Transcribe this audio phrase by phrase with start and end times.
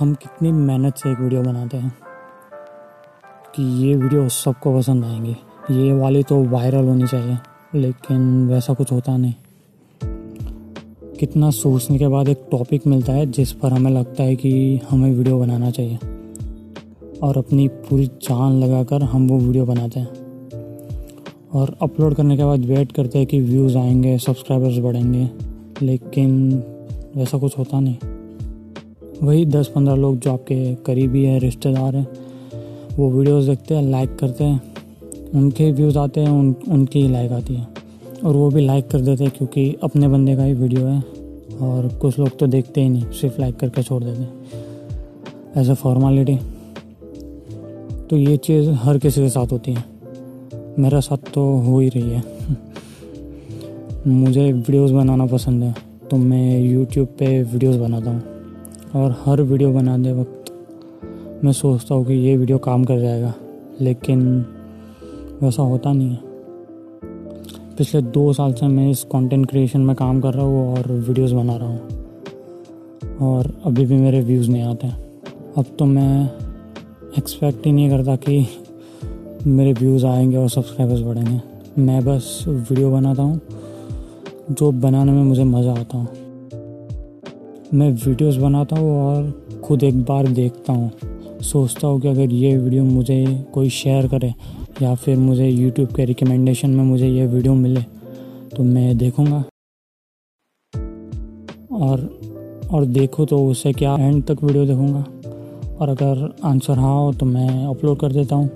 [0.00, 1.92] हम कितनी मेहनत से एक वीडियो बनाते हैं
[3.54, 5.34] कि ये वीडियो सबको पसंद आएँगी।
[5.70, 7.36] ये वाली तो वायरल होनी चाहिए,
[7.74, 9.34] लेकिन वैसा कुछ होता नहीं।
[11.20, 15.10] कितना सोचने के बाद एक टॉपिक मिलता है जिस पर हमें लगता है कि हमें
[15.10, 15.98] वीडियो बनाना चाहिए,
[17.22, 20.08] और अपनी पूरी जान लगाकर हम वो वीडियो बनाते हैं।
[21.52, 25.30] और अपलोड करने के बाद वेट करते हैं कि व्यूज़ आएँगे सब्सक्राइबर्स बढ़ेंगे,
[25.82, 26.52] लेकिन
[27.16, 27.96] वैसा कुछ होता नहीं।
[29.22, 32.06] वही दस पंद्रह लोग जो आपके करीबी हैं, रिश्तेदार हैं,
[32.96, 34.60] वो वीडियोस देखते हैं लाइक करते हैं,
[35.34, 37.66] उनके व्यूज़ आते हैं, उन, उनकी ही लाइक आती है।
[38.24, 41.02] और वो भी लाइक कर देते हैं क्योंकि अपने बंदे का ही वीडियो है
[41.62, 44.32] और कुछ लोग तो देखते ही नहीं, सिर्फ़ लाइक करके छोड़ देते हैं।
[45.56, 46.36] एज अ फॉर्मेलिटी
[48.10, 49.84] तो ये चीज़ हर किसी के साथ होती है।
[50.78, 52.22] मेरा साथ तो हो ही रही है।
[54.06, 55.74] मुझे वीडियोस बनाना पसंद है
[56.10, 58.33] तो मैं यूट्यूब पे वीडियोस बनाता हूँ।
[58.94, 60.50] और हर वीडियो बनाते वक्त
[61.44, 63.32] मैं सोचता हूँ कि ये वीडियो काम कर जाएगा,
[63.80, 64.20] लेकिन
[65.42, 66.18] वैसा होता नहीं है।
[67.78, 71.32] पिछले दो साल से मैं इस कंटेंट क्रिएशन में काम कर रहा हूँ और वीडियोस
[71.32, 71.80] बना रहा हूँ,
[73.22, 74.88] और अभी भी मेरे व्यूज़ नहीं आते
[75.58, 76.24] अब तो मैं
[77.18, 78.46] एक्सपेक्ट ही नहीं करता कि
[79.46, 81.40] मेरे व्यूज़ आएँगे और सब्सक्राइबर्स बढ़ेंगे।
[81.78, 83.40] मैं बस वीडियो बनाता हूँ,
[84.50, 86.23] जो बनाने में मुझे मज़ा आता हूँ।
[87.74, 92.56] मैं वीडियोस बनाता हूँ और खुद एक बार देखता हूँ। सोचता हूँ कि अगर ये
[92.56, 94.32] वीडियो मुझे कोई शेयर करे
[94.82, 97.82] या फिर मुझे यूट्यूब के रिकमेंडेशन में मुझे ये वीडियो मिले
[98.56, 99.42] तो मैं देखूँगा।
[101.74, 102.08] और
[102.72, 105.04] और देखो तो उसे क्या एंड तक वीडियो देखूँगा।
[105.74, 108.48] और अगर आंसर हाँ हो तो मैं अपलोड कर देता हूँ।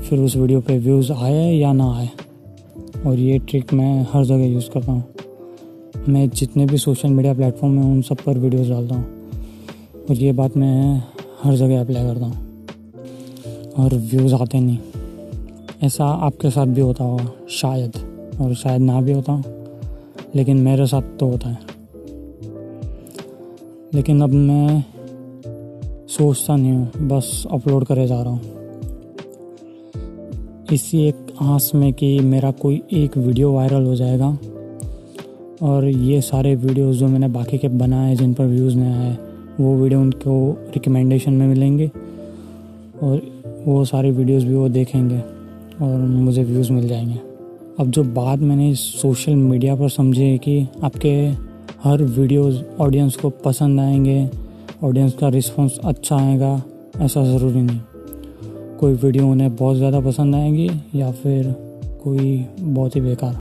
[0.00, 2.10] फिर उस वीडियो पे व्यूज़ आए या ना आए,
[3.06, 5.13] और ये ट्रिक मैं हर जगह यूज़ करता हूँ।
[6.08, 9.04] मैं जितने भी सोशल मीडिया प्लेटफॉर्म हैं, उन सब पर वीडियोस डालता हूँ।
[10.10, 11.02] और ये बात मैं
[11.42, 12.66] हर जगह अप्लाई करता हूँ।
[13.78, 14.78] और व्यूज़ आते नहीं।
[15.82, 17.92] ऐसा आपके साथ भी होता होगा, शायद।
[18.40, 19.42] और शायद ना भी होता,
[20.34, 21.58] लेकिन मेरे साथ तो होता है।
[23.94, 24.84] लेकिन अब मैं
[26.08, 28.42] सोचता नहीं हूँ, बस अपलोड करे जा रहा हूँ।
[30.72, 34.38] इसी एक आस में कि मेरा कोई एक वीडियो वायरल हो जाएगा
[35.64, 39.16] और ये सारे वीडियोस जो मैंने बाकी के बनाए, जिन पर व्यूज़ नहीं आए,
[39.60, 41.90] वो वीडियो उनको रिकमेंडेशन में मिलेंगे
[43.02, 43.20] और
[43.66, 45.18] वो सारे वीडियोस भी वो देखेंगे
[45.82, 47.18] और मुझे व्यूज़ मिल जाएँगे।
[47.80, 51.14] अब जो बात मैंने सोशल मीडिया पर समझी है कि आपके
[51.84, 54.28] हर वीडियोस ऑडियंस को पसंद आएँगे
[54.84, 56.62] ऑडियंस का रिस्पांस अच्छा आएगा,
[56.96, 57.80] ऐसा ज़रूरी नहीं।
[58.80, 61.54] कोई वीडियो उन्हें बहुत ज़्यादा पसंद आएगी या फिर
[62.04, 63.38] कोई बहुत ही बेकार।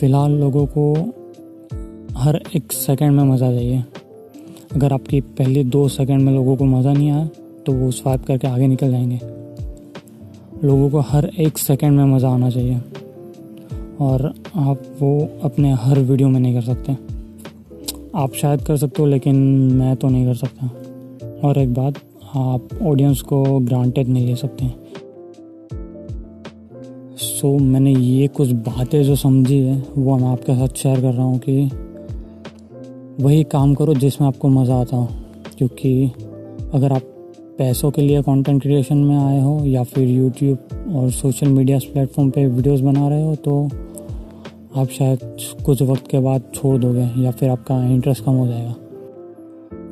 [0.00, 0.94] फ़िलहाल लोगों को
[2.16, 3.84] हर एक सेकंड में मज़ा चाहिए।
[4.74, 7.28] अगर आपकी पहले दो सेकंड में लोगों को मज़ा नहीं आया
[7.66, 9.20] तो वो स्वाइप करके आगे निकल जाएँगे।
[10.66, 12.80] लोगों को हर एक सेकंड में मज़ा आना चाहिए।
[14.00, 16.92] और आप वो अपने हर वीडियो में नहीं कर सकते।
[18.14, 19.36] आप शायद कर सकते हो, लेकिन
[19.72, 20.66] मैं तो नहीं कर सकता।
[21.48, 21.94] और एक बात,
[22.36, 24.89] आप ऑडियंस को ग्रांटेड नहीं ले सकते।
[27.20, 31.12] सो so, मैंने ये कुछ बातें जो समझी है वो मैं आपके साथ शेयर कर
[31.12, 31.64] रहा हूँ कि
[33.24, 35.08] वही काम करो जिसमें आपको मज़ा आता हो।
[35.58, 35.90] क्योंकि
[36.74, 37.02] अगर आप
[37.58, 42.30] पैसों के लिए कंटेंट क्रिएशन में आए हो या फिर यूट्यूब और सोशल मीडिया प्लेटफॉर्म
[42.30, 43.64] पे वीडियोस बना रहे हो तो
[44.80, 48.74] आप शायद कुछ वक्त के बाद छोड़ दोगे या फिर आपका इंटरेस्ट कम हो जाएगा।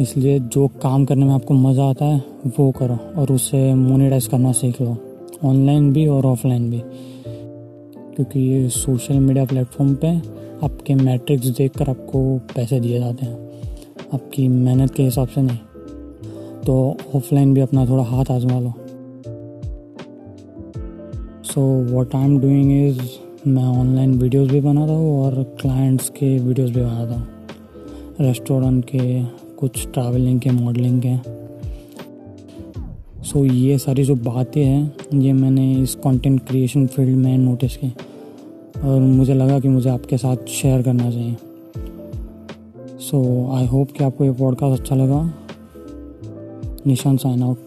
[0.00, 2.22] इसलिए जो काम करने में आपको मज़ा आता है
[2.58, 4.96] वो करो और उससे मोनिटाइज करना सीख लो।
[5.44, 6.82] ऑनलाइन भी और ऑफलाइन भी।
[8.16, 10.16] क्योंकि ये सोशल मीडिया प्लेटफॉर्म पे
[10.64, 13.44] आपके मैट्रिक्स देखकर आपको पैसे दिए जाते हैं।
[14.14, 15.58] आपकी मेहनत के हिसाब से नहीं।
[16.66, 18.72] तो ऑफलाइन भी अपना थोड़ा हाथ आजमा लो।
[21.44, 21.60] So
[21.94, 23.00] what I am doing is
[23.48, 27.28] मैं ऑनलाइन वीडियोस भी बनाता हूँ और क्लाइंट्स के वीडियोस भी बनाता हूँ।
[28.20, 29.24] रेस्टोरेंट के,
[29.56, 31.43] कुछ ट्रैवलिंग के मॉडलिंग के।
[33.24, 37.76] सो so, ये सारी जो बातें हैं ये मैंने इस कंटेंट क्रिएशन फ़ील्ड में नोटिस
[37.76, 37.94] की
[38.84, 41.36] और मुझे लगा कि मुझे आपके साथ शेयर करना चाहिए।
[42.98, 45.34] सो आई होप कि आपको ये पॉडकास्ट अच्छा लगा।
[46.86, 47.58] निशान साइन आउट